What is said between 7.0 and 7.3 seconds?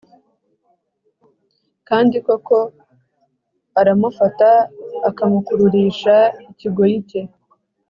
cye